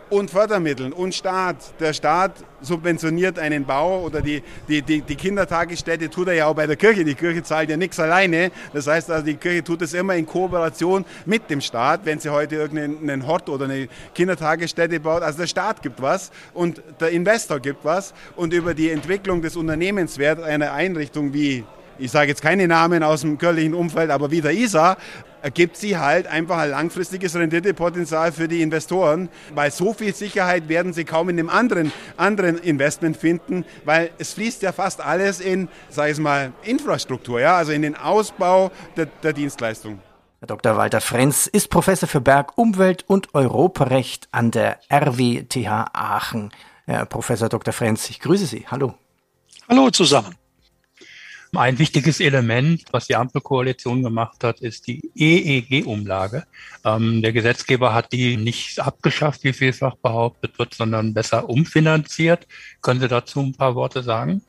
und 0.09 0.29
Fördermitteln 0.31 0.93
und 0.93 1.13
Staat. 1.13 1.57
Der 1.79 1.93
Staat 1.93 2.31
subventioniert 2.61 3.39
einen 3.39 3.65
Bau 3.65 4.01
oder 4.01 4.21
die, 4.21 4.43
die, 4.67 4.81
die, 4.81 5.01
die 5.01 5.15
Kindertagesstätte 5.15 6.09
tut 6.09 6.27
er 6.27 6.33
ja 6.33 6.47
auch 6.47 6.55
bei 6.55 6.67
der 6.67 6.75
Kirche. 6.75 7.03
Die 7.03 7.15
Kirche 7.15 7.43
zahlt 7.43 7.69
ja 7.69 7.77
nichts 7.77 7.99
alleine. 7.99 8.51
Das 8.73 8.87
heißt 8.87 9.09
also, 9.11 9.25
die 9.25 9.35
Kirche 9.35 9.63
tut 9.63 9.81
es 9.81 9.93
immer 9.93 10.15
in 10.15 10.25
Kooperation 10.25 11.05
mit 11.25 11.49
dem 11.49 11.61
Staat, 11.61 12.01
wenn 12.05 12.19
sie 12.19 12.29
heute 12.29 12.55
irgendeinen 12.55 13.25
Hort 13.25 13.49
oder 13.49 13.65
eine 13.65 13.87
Kindertagesstätte 14.13 14.99
baut. 14.99 15.21
Also 15.21 15.39
der 15.39 15.47
Staat 15.47 15.81
gibt 15.81 16.01
was 16.01 16.31
und 16.53 16.81
der 16.99 17.09
Investor 17.09 17.59
gibt 17.59 17.85
was 17.85 18.13
und 18.35 18.53
über 18.53 18.73
die 18.73 18.89
Entwicklung 18.89 19.41
des 19.41 19.55
Unternehmenswerts 19.55 20.43
einer 20.43 20.73
Einrichtung 20.73 21.33
wie 21.33 21.63
ich 21.99 22.11
sage 22.11 22.29
jetzt 22.29 22.41
keine 22.41 22.67
Namen 22.67 23.03
aus 23.03 23.21
dem 23.21 23.37
kirchlichen 23.37 23.73
Umfeld, 23.73 24.09
aber 24.09 24.31
wie 24.31 24.41
der 24.41 24.51
ISA, 24.51 24.97
ergibt 25.41 25.77
sie 25.77 25.97
halt 25.97 26.27
einfach 26.27 26.57
ein 26.57 26.71
langfristiges 26.71 27.35
Renditepotenzial 27.35 28.31
für 28.31 28.47
die 28.47 28.61
Investoren, 28.61 29.29
weil 29.53 29.71
so 29.71 29.93
viel 29.93 30.13
Sicherheit 30.13 30.69
werden 30.69 30.93
sie 30.93 31.05
kaum 31.05 31.29
in 31.29 31.39
einem 31.39 31.49
anderen, 31.49 31.91
anderen 32.17 32.57
Investment 32.57 33.17
finden, 33.17 33.65
weil 33.85 34.11
es 34.17 34.33
fließt 34.33 34.61
ja 34.61 34.71
fast 34.71 35.01
alles 35.01 35.39
in, 35.39 35.69
sage 35.89 36.11
ich 36.11 36.17
mal, 36.17 36.51
Infrastruktur, 36.63 37.39
ja, 37.39 37.57
also 37.57 37.71
in 37.71 37.81
den 37.81 37.95
Ausbau 37.95 38.71
der, 38.97 39.05
der 39.05 39.33
Dienstleistung. 39.33 39.99
Herr 40.39 40.47
Dr. 40.47 40.77
Walter 40.77 41.01
Frenz 41.01 41.47
ist 41.47 41.69
Professor 41.69 42.07
für 42.07 42.21
Berg, 42.21 42.57
Umwelt 42.57 43.03
und 43.07 43.33
Europarecht 43.35 44.29
an 44.31 44.51
der 44.51 44.79
RWTH 44.89 45.89
Aachen. 45.93 46.51
Herr 46.85 47.05
Professor 47.05 47.49
Dr. 47.49 47.73
Frenz, 47.73 48.09
ich 48.09 48.21
grüße 48.21 48.45
Sie. 48.45 48.65
Hallo. 48.69 48.93
Hallo 49.67 49.89
zusammen. 49.91 50.38
Ein 51.55 51.79
wichtiges 51.79 52.19
Element, 52.19 52.83
was 52.91 53.07
die 53.07 53.15
Ampelkoalition 53.15 54.03
gemacht 54.03 54.43
hat, 54.43 54.61
ist 54.61 54.85
die 54.85 55.01
EEG-Umlage. 55.15 56.45
Ähm, 56.85 57.23
der 57.23 57.33
Gesetzgeber 57.33 57.93
hat 57.93 58.13
die 58.13 58.37
nicht 58.37 58.79
abgeschafft, 58.79 59.43
wie 59.43 59.53
vielfach 59.53 59.95
behauptet 59.95 60.59
wird, 60.59 60.75
sondern 60.75 61.15
besser 61.15 61.49
umfinanziert. 61.49 62.47
Können 62.81 62.99
Sie 62.99 63.07
dazu 63.07 63.39
ein 63.39 63.55
paar 63.55 63.73
Worte 63.73 64.03
sagen? 64.03 64.43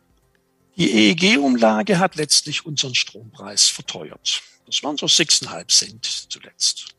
Die 0.77 1.11
EEG-Umlage 1.11 1.99
hat 1.99 2.17
letztlich 2.17 2.67
unseren 2.67 2.95
Strompreis 2.95 3.69
verteuert. 3.69 4.43
Das 4.67 4.83
waren 4.83 4.99
so 4.99 5.07
6,5 5.07 5.69
Cent 5.69 6.05
zuletzt. 6.05 6.95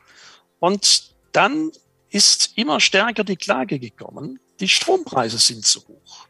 Und 0.60 1.14
dann 1.32 1.72
ist 2.10 2.54
immer 2.56 2.80
stärker 2.80 3.24
die 3.24 3.38
Klage 3.38 3.78
gekommen, 3.78 4.40
die 4.60 4.68
Strompreise 4.68 5.38
sind 5.38 5.64
zu 5.64 5.88
hoch. 5.88 6.28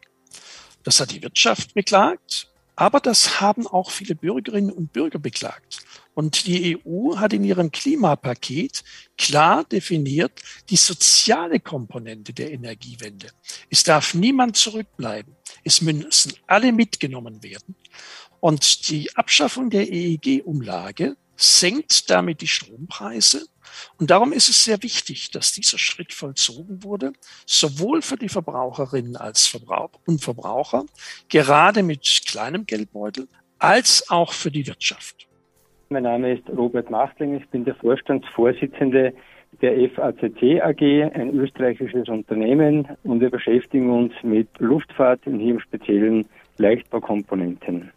Das 0.84 1.00
hat 1.00 1.12
die 1.12 1.22
Wirtschaft 1.22 1.74
beklagt 1.74 2.51
aber 2.82 3.00
das 3.00 3.40
haben 3.40 3.68
auch 3.68 3.92
viele 3.92 4.16
Bürgerinnen 4.16 4.72
und 4.72 4.92
Bürger 4.92 5.20
beklagt. 5.20 5.86
Und 6.16 6.48
die 6.48 6.80
EU 6.84 7.16
hat 7.18 7.32
in 7.32 7.44
ihrem 7.44 7.72
Klimapaket 7.72 8.84
klar 9.20 9.66
definiert 9.66 10.42
die 10.72 10.78
soziale 10.78 11.60
Komponente 11.60 12.34
der 12.34 12.52
Energiewende. 12.52 13.28
Es 13.70 13.84
darf 13.84 14.16
niemand 14.16 14.58
zurückbleiben. 14.58 15.36
Es 15.64 15.82
müssen 15.82 16.34
alle 16.48 16.72
mitgenommen 16.72 17.44
werden. 17.44 17.76
Und 18.40 18.90
die 18.90 19.16
Abschaffung 19.16 19.70
der 19.70 19.88
EEG-Umlage 19.88 21.18
senkt 21.42 22.10
damit 22.10 22.42
die 22.42 22.48
Strompreise 22.48 23.46
und 23.98 24.12
darum 24.12 24.34
ist 24.34 24.50
es 24.50 24.64
sehr 24.64 24.82
wichtig, 24.84 25.32
dass 25.32 25.54
dieser 25.54 25.78
Schritt 25.78 26.14
vollzogen 26.14 26.84
wurde, 26.84 27.14
sowohl 27.46 28.02
für 28.02 28.18
die 28.18 28.30
Verbraucherinnen 28.30 29.16
als 29.16 29.48
Verbraucher 29.48 30.00
und 30.08 30.22
Verbraucher, 30.22 30.86
gerade 31.30 31.84
mit 31.84 32.24
kleinem 32.28 32.66
Geldbeutel, 32.66 33.28
als 33.60 34.10
auch 34.10 34.34
für 34.34 34.52
die 34.52 34.66
Wirtschaft. 34.68 35.28
Mein 35.90 36.04
Name 36.04 36.34
ist 36.34 36.50
Robert 36.50 36.90
Machtling, 36.90 37.36
ich 37.36 37.48
bin 37.50 37.66
der 37.66 37.76
Vorstandsvorsitzende 37.76 39.14
der 39.62 39.90
FACC 39.90 40.62
AG, 40.62 40.82
ein 41.14 41.36
österreichisches 41.36 42.08
Unternehmen 42.08 42.88
und 43.04 43.20
wir 43.20 43.30
beschäftigen 43.30 43.92
uns 43.92 44.14
mit 44.24 44.48
Luftfahrt 44.60 45.28
und 45.28 45.40
hier 45.40 45.56
im 45.56 45.60
Speziellen 45.60 46.26
Leichtbaukomponenten. 46.58 47.92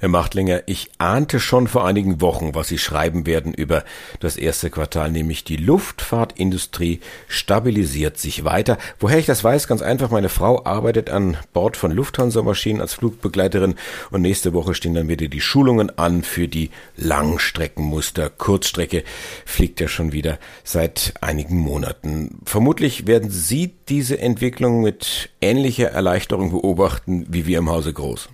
Herr 0.00 0.08
Machtlinger, 0.08 0.62
ich 0.66 0.92
ahnte 0.98 1.40
schon 1.40 1.66
vor 1.66 1.84
einigen 1.84 2.20
Wochen, 2.20 2.54
was 2.54 2.68
Sie 2.68 2.78
schreiben 2.78 3.26
werden 3.26 3.52
über 3.52 3.84
das 4.20 4.36
erste 4.36 4.70
Quartal, 4.70 5.10
nämlich 5.10 5.42
die 5.42 5.56
Luftfahrtindustrie 5.56 7.00
stabilisiert 7.26 8.16
sich 8.16 8.44
weiter. 8.44 8.78
Woher 9.00 9.18
ich 9.18 9.26
das 9.26 9.42
weiß, 9.42 9.66
ganz 9.66 9.82
einfach, 9.82 10.12
meine 10.12 10.28
Frau 10.28 10.64
arbeitet 10.64 11.10
an 11.10 11.36
Bord 11.52 11.76
von 11.76 11.90
Lufthansa-Maschinen 11.90 12.80
als 12.80 12.94
Flugbegleiterin 12.94 13.74
und 14.12 14.22
nächste 14.22 14.54
Woche 14.54 14.74
stehen 14.74 14.94
dann 14.94 15.08
wieder 15.08 15.26
die 15.26 15.40
Schulungen 15.40 15.98
an 15.98 16.22
für 16.22 16.46
die 16.46 16.70
Langstreckenmuster. 16.96 18.30
Kurzstrecke 18.30 19.02
fliegt 19.44 19.80
ja 19.80 19.88
schon 19.88 20.12
wieder 20.12 20.38
seit 20.62 21.14
einigen 21.22 21.58
Monaten. 21.58 22.38
Vermutlich 22.44 23.08
werden 23.08 23.30
Sie 23.30 23.74
diese 23.88 24.20
Entwicklung 24.20 24.80
mit 24.80 25.30
ähnlicher 25.40 25.88
Erleichterung 25.88 26.52
beobachten 26.52 27.26
wie 27.28 27.46
wir 27.46 27.58
im 27.58 27.68
Hause 27.68 27.92
Groß. 27.92 28.28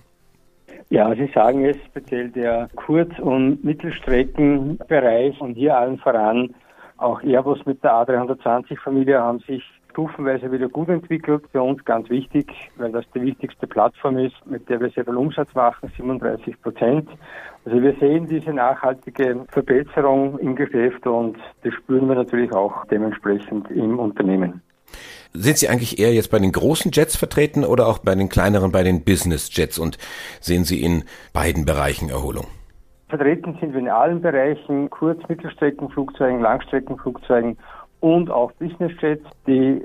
Ja, 0.89 1.13
Sie 1.15 1.29
sagen 1.33 1.65
es, 1.65 1.77
speziell 1.85 2.29
der 2.29 2.69
Kurz- 2.75 3.19
und 3.19 3.63
Mittelstreckenbereich 3.63 5.41
und 5.41 5.55
hier 5.55 5.77
allen 5.77 5.97
voran 5.97 6.53
auch 6.97 7.21
Airbus 7.23 7.65
mit 7.65 7.83
der 7.83 7.91
A320-Familie 7.91 9.19
haben 9.19 9.39
sich 9.39 9.63
stufenweise 9.89 10.51
wieder 10.51 10.69
gut 10.69 10.89
entwickelt. 10.89 11.43
Für 11.51 11.61
uns 11.61 11.83
ganz 11.85 12.09
wichtig, 12.09 12.51
weil 12.77 12.91
das 12.91 13.05
die 13.13 13.21
wichtigste 13.21 13.67
Plattform 13.67 14.17
ist, 14.17 14.35
mit 14.45 14.69
der 14.69 14.79
wir 14.79 14.89
sehr 14.89 15.05
viel 15.05 15.15
Umsatz 15.15 15.53
machen, 15.55 15.91
37 15.97 16.61
Prozent. 16.61 17.09
Also 17.65 17.81
wir 17.81 17.95
sehen 17.99 18.27
diese 18.27 18.53
nachhaltige 18.53 19.45
Verbesserung 19.49 20.37
im 20.39 20.55
Geschäft 20.55 21.05
und 21.07 21.37
das 21.63 21.73
spüren 21.73 22.07
wir 22.07 22.15
natürlich 22.15 22.51
auch 22.53 22.85
dementsprechend 22.85 23.69
im 23.71 23.99
Unternehmen. 23.99 24.61
Sind 25.37 25.57
Sie 25.57 25.67
eigentlich 25.67 25.99
eher 25.99 26.13
jetzt 26.13 26.31
bei 26.31 26.39
den 26.39 26.51
großen 26.51 26.91
Jets 26.93 27.15
vertreten 27.15 27.63
oder 27.63 27.87
auch 27.87 27.99
bei 27.99 28.15
den 28.15 28.29
kleineren, 28.29 28.71
bei 28.71 28.83
den 28.83 29.03
Business 29.03 29.49
Jets 29.55 29.77
und 29.77 29.97
sehen 30.39 30.63
Sie 30.63 30.81
in 30.81 31.03
beiden 31.33 31.65
Bereichen 31.65 32.09
Erholung? 32.09 32.47
Vertreten 33.09 33.57
sind 33.59 33.73
wir 33.73 33.79
in 33.79 33.89
allen 33.89 34.21
Bereichen, 34.21 34.89
Kurz-, 34.89 35.27
Mittelstreckenflugzeugen, 35.27 36.41
Langstreckenflugzeugen 36.41 37.57
und 37.99 38.31
auch 38.31 38.51
Business 38.53 38.91
Jets. 39.01 39.25
Die 39.45 39.81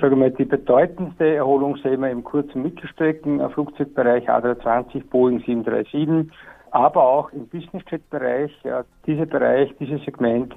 sage 0.00 0.16
mal, 0.16 0.30
die 0.30 0.44
bedeutendste 0.44 1.34
Erholung 1.34 1.76
sehen 1.76 2.00
wir 2.00 2.10
im 2.10 2.24
Kurz- 2.24 2.54
und 2.54 2.62
Mittelstreckenflugzeugbereich 2.62 4.28
A320, 4.28 5.08
Boeing 5.10 5.40
737, 5.40 6.32
aber 6.70 7.02
auch 7.02 7.30
im 7.32 7.46
Business 7.48 7.82
Jet 7.90 8.08
Bereich. 8.10 8.50
Ja, 8.64 8.84
dieser 9.06 9.26
Bereich, 9.26 9.74
dieses 9.78 10.02
Segment 10.04 10.54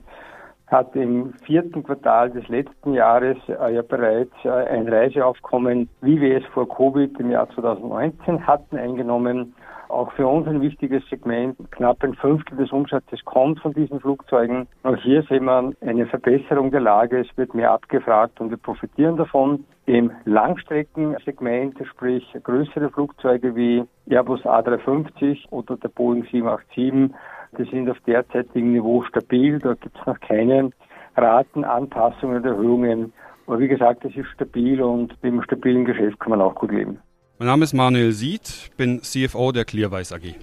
hat 0.67 0.95
im 0.95 1.33
vierten 1.45 1.83
Quartal 1.83 2.29
des 2.29 2.47
letzten 2.49 2.93
Jahres 2.93 3.37
äh, 3.47 3.73
ja 3.73 3.81
bereits 3.81 4.33
äh, 4.43 4.49
ein 4.49 4.87
Reiseaufkommen, 4.87 5.89
wie 6.01 6.19
wir 6.19 6.37
es 6.37 6.45
vor 6.53 6.67
Covid 6.67 7.17
im 7.19 7.31
Jahr 7.31 7.49
2019 7.49 8.45
hatten, 8.45 8.77
eingenommen. 8.77 9.55
Auch 9.89 10.11
für 10.13 10.27
uns 10.27 10.45
ein 10.47 10.59
wichtiges 10.61 11.07
Segment. 11.09 11.55
Knapp 11.71 12.03
ein 12.03 12.13
Fünftel 12.15 12.57
des 12.57 12.71
Umsatzes 12.73 13.23
kommt 13.23 13.61
von 13.61 13.73
diesen 13.73 14.01
Flugzeugen. 14.01 14.67
Auch 14.83 14.97
hier 14.97 15.23
sehen 15.23 15.45
wir 15.45 15.71
eine 15.79 16.05
Verbesserung 16.07 16.71
der 16.71 16.81
Lage. 16.81 17.19
Es 17.21 17.37
wird 17.37 17.53
mehr 17.53 17.71
abgefragt 17.71 18.41
und 18.41 18.49
wir 18.49 18.57
profitieren 18.57 19.15
davon. 19.15 19.63
Im 19.85 20.11
Langstreckensegment, 20.25 21.77
sprich 21.87 22.25
größere 22.43 22.89
Flugzeuge 22.89 23.55
wie 23.55 23.85
Airbus 24.09 24.41
A350 24.41 25.49
oder 25.51 25.77
der 25.77 25.87
Boeing 25.87 26.25
787, 26.25 27.15
Die 27.57 27.63
sind 27.69 27.89
auf 27.89 27.97
derzeitigem 28.05 28.73
Niveau 28.73 29.03
stabil. 29.03 29.59
Da 29.59 29.73
gibt 29.73 29.97
es 29.99 30.05
noch 30.05 30.19
keine 30.19 30.71
Ratenanpassungen 31.15 32.41
oder 32.41 32.51
Erhöhungen. 32.51 33.13
Aber 33.45 33.59
wie 33.59 33.67
gesagt, 33.67 34.03
es 34.05 34.15
ist 34.15 34.27
stabil 34.33 34.81
und 34.81 35.09
mit 35.21 35.31
einem 35.31 35.41
stabilen 35.41 35.85
Geschäft 35.85 36.19
kann 36.19 36.31
man 36.31 36.41
auch 36.41 36.55
gut 36.55 36.71
leben. 36.71 36.99
Mein 37.39 37.47
Name 37.47 37.63
ist 37.63 37.73
Manuel 37.73 38.11
Sied, 38.11 38.71
bin 38.77 39.01
CFO 39.01 39.51
der 39.51 39.63
Clearweiß 39.63 40.11
AG. 40.11 40.35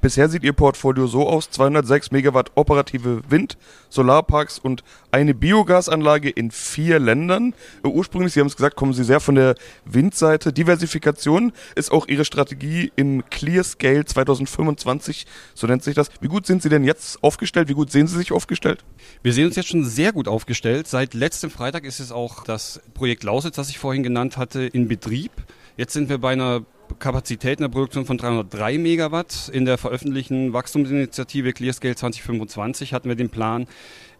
Bisher 0.00 0.28
sieht 0.28 0.44
Ihr 0.44 0.52
Portfolio 0.52 1.06
so 1.06 1.28
aus: 1.28 1.50
206 1.50 2.10
Megawatt 2.12 2.52
operative 2.54 3.22
Wind-, 3.28 3.58
Solarparks 3.88 4.58
und 4.58 4.84
eine 5.10 5.34
Biogasanlage 5.34 6.30
in 6.30 6.50
vier 6.50 6.98
Ländern. 6.98 7.54
Ursprünglich, 7.82 8.32
Sie 8.32 8.40
haben 8.40 8.46
es 8.46 8.56
gesagt, 8.56 8.76
kommen 8.76 8.92
Sie 8.92 9.04
sehr 9.04 9.20
von 9.20 9.34
der 9.34 9.54
Windseite. 9.84 10.52
Diversifikation 10.52 11.52
ist 11.74 11.90
auch 11.90 12.06
Ihre 12.06 12.24
Strategie 12.24 12.92
im 12.96 13.24
Clear 13.28 13.64
Scale 13.64 14.04
2025, 14.04 15.26
so 15.54 15.66
nennt 15.66 15.82
sich 15.82 15.94
das. 15.94 16.10
Wie 16.20 16.28
gut 16.28 16.46
sind 16.46 16.62
Sie 16.62 16.68
denn 16.68 16.84
jetzt 16.84 17.22
aufgestellt? 17.22 17.68
Wie 17.68 17.74
gut 17.74 17.90
sehen 17.90 18.06
Sie 18.06 18.16
sich 18.16 18.32
aufgestellt? 18.32 18.84
Wir 19.22 19.32
sehen 19.32 19.46
uns 19.46 19.56
jetzt 19.56 19.68
schon 19.68 19.84
sehr 19.84 20.12
gut 20.12 20.28
aufgestellt. 20.28 20.86
Seit 20.86 21.14
letztem 21.14 21.50
Freitag 21.50 21.84
ist 21.84 22.00
es 22.00 22.12
auch 22.12 22.44
das 22.44 22.80
Projekt 22.94 23.24
Lausitz, 23.24 23.56
das 23.56 23.68
ich 23.70 23.78
vorhin 23.78 24.02
genannt 24.02 24.36
hatte, 24.36 24.62
in 24.62 24.88
Betrieb. 24.88 25.32
Jetzt 25.76 25.92
sind 25.92 26.08
wir 26.08 26.18
bei 26.18 26.32
einer 26.32 26.62
Kapazität 26.98 27.58
in 27.58 27.64
der 27.64 27.68
Produktion 27.68 28.06
von 28.06 28.18
303 28.18 28.78
Megawatt. 28.78 29.48
In 29.52 29.64
der 29.64 29.78
veröffentlichten 29.78 30.52
Wachstumsinitiative 30.52 31.52
ClearScale 31.52 31.96
2025 31.96 32.92
hatten 32.92 33.08
wir 33.08 33.16
den 33.16 33.30
Plan, 33.30 33.66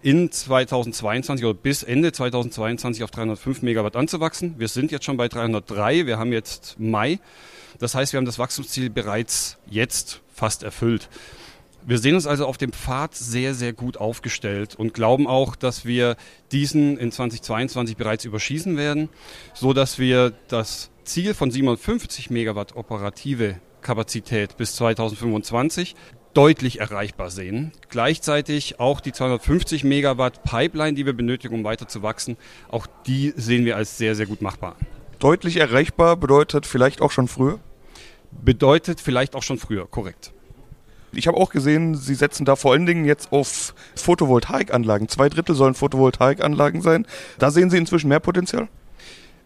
in 0.02 0.30
2022 0.30 1.44
oder 1.44 1.54
bis 1.54 1.82
Ende 1.82 2.12
2022 2.12 3.02
auf 3.02 3.10
305 3.10 3.62
Megawatt 3.62 3.96
anzuwachsen. 3.96 4.54
Wir 4.58 4.68
sind 4.68 4.92
jetzt 4.92 5.04
schon 5.04 5.16
bei 5.16 5.28
303, 5.28 6.06
wir 6.06 6.18
haben 6.18 6.32
jetzt 6.32 6.76
Mai. 6.78 7.18
Das 7.78 7.94
heißt, 7.94 8.12
wir 8.12 8.18
haben 8.18 8.24
das 8.24 8.38
Wachstumsziel 8.38 8.90
bereits 8.90 9.56
jetzt 9.68 10.20
fast 10.32 10.62
erfüllt. 10.62 11.08
Wir 11.86 11.98
sehen 11.98 12.14
uns 12.14 12.26
also 12.26 12.46
auf 12.46 12.58
dem 12.58 12.72
Pfad 12.72 13.14
sehr, 13.14 13.54
sehr 13.54 13.72
gut 13.72 13.96
aufgestellt 13.96 14.74
und 14.74 14.94
glauben 14.94 15.26
auch, 15.26 15.56
dass 15.56 15.84
wir 15.84 16.16
diesen 16.52 16.98
in 16.98 17.10
2022 17.10 17.96
bereits 17.96 18.24
überschießen 18.24 18.76
werden, 18.76 19.08
so 19.54 19.72
dass 19.72 19.98
wir 19.98 20.32
das 20.48 20.90
Ziel 21.04 21.34
von 21.34 21.50
750 21.50 22.30
Megawatt 22.30 22.76
operative 22.76 23.60
Kapazität 23.80 24.56
bis 24.56 24.76
2025 24.76 25.94
deutlich 26.34 26.80
erreichbar 26.80 27.30
sehen. 27.30 27.72
Gleichzeitig 27.88 28.78
auch 28.80 29.00
die 29.00 29.12
250 29.12 29.84
Megawatt 29.84 30.42
Pipeline, 30.42 30.94
die 30.94 31.06
wir 31.06 31.14
benötigen, 31.14 31.54
um 31.54 31.64
weiter 31.64 31.88
zu 31.88 32.02
wachsen, 32.02 32.36
auch 32.68 32.86
die 33.06 33.32
sehen 33.36 33.64
wir 33.64 33.76
als 33.76 33.98
sehr, 33.98 34.14
sehr 34.14 34.26
gut 34.26 34.42
machbar. 34.42 34.76
Deutlich 35.18 35.56
erreichbar 35.56 36.16
bedeutet 36.16 36.66
vielleicht 36.66 37.00
auch 37.00 37.10
schon 37.10 37.28
früher? 37.28 37.58
Bedeutet 38.30 39.00
vielleicht 39.00 39.34
auch 39.34 39.42
schon 39.42 39.58
früher, 39.58 39.86
korrekt. 39.86 40.32
Ich 41.12 41.26
habe 41.26 41.36
auch 41.36 41.50
gesehen, 41.50 41.94
Sie 41.94 42.14
setzen 42.14 42.44
da 42.44 42.56
vor 42.56 42.72
allen 42.72 42.86
Dingen 42.86 43.04
jetzt 43.04 43.32
auf 43.32 43.74
Photovoltaikanlagen. 43.96 45.08
Zwei 45.08 45.28
Drittel 45.28 45.54
sollen 45.54 45.74
Photovoltaikanlagen 45.74 46.82
sein. 46.82 47.06
Da 47.38 47.50
sehen 47.50 47.70
Sie 47.70 47.78
inzwischen 47.78 48.08
mehr 48.08 48.20
Potenzial? 48.20 48.68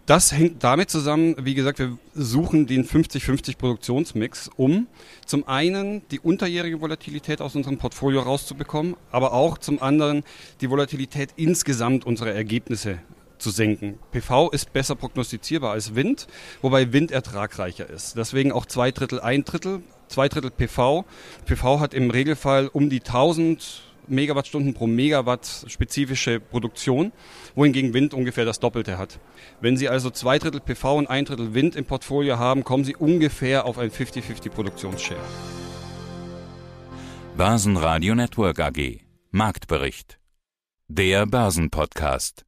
Das 0.04 0.32
hängt 0.32 0.64
damit 0.64 0.90
zusammen, 0.90 1.36
wie 1.38 1.54
gesagt, 1.54 1.78
wir 1.78 1.96
suchen 2.12 2.66
den 2.66 2.84
50-50 2.84 3.56
Produktionsmix, 3.56 4.50
um 4.56 4.88
zum 5.24 5.46
einen 5.46 6.02
die 6.08 6.18
unterjährige 6.18 6.80
Volatilität 6.80 7.40
aus 7.40 7.54
unserem 7.54 7.78
Portfolio 7.78 8.22
rauszubekommen, 8.22 8.96
aber 9.12 9.32
auch 9.32 9.58
zum 9.58 9.80
anderen 9.80 10.24
die 10.60 10.70
Volatilität 10.70 11.30
insgesamt 11.36 12.04
unserer 12.04 12.32
Ergebnisse 12.32 12.98
zu 13.38 13.50
senken. 13.50 14.00
PV 14.10 14.50
ist 14.50 14.72
besser 14.72 14.96
prognostizierbar 14.96 15.72
als 15.72 15.94
Wind, 15.94 16.26
wobei 16.62 16.92
Wind 16.92 17.12
ertragreicher 17.12 17.88
ist. 17.88 18.16
Deswegen 18.16 18.50
auch 18.50 18.66
zwei 18.66 18.90
Drittel, 18.90 19.20
ein 19.20 19.44
Drittel, 19.44 19.82
zwei 20.12 20.28
Drittel 20.28 20.50
PV. 20.50 21.04
PV 21.46 21.80
hat 21.80 21.94
im 21.94 22.10
Regelfall 22.10 22.68
um 22.68 22.90
die 22.90 23.00
1000 23.00 23.82
Megawattstunden 24.08 24.74
pro 24.74 24.86
Megawatt 24.86 25.64
spezifische 25.68 26.40
Produktion, 26.40 27.12
wohingegen 27.54 27.94
Wind 27.94 28.14
ungefähr 28.14 28.44
das 28.44 28.60
Doppelte 28.60 28.98
hat. 28.98 29.18
Wenn 29.60 29.76
Sie 29.76 29.88
also 29.88 30.10
zwei 30.10 30.38
Drittel 30.38 30.60
PV 30.60 30.96
und 30.98 31.06
ein 31.08 31.24
Drittel 31.24 31.54
Wind 31.54 31.76
im 31.76 31.84
Portfolio 31.84 32.38
haben, 32.38 32.64
kommen 32.64 32.84
Sie 32.84 32.96
ungefähr 32.96 33.64
auf 33.64 33.78
ein 33.78 33.90
50-50 33.90 34.50
Produktionsshare. 34.50 35.20
Börsenradio 37.36 38.14
Network 38.14 38.60
AG 38.60 39.00
Marktbericht. 39.30 40.18
Der 40.88 41.24
Börsenpodcast. 41.24 42.44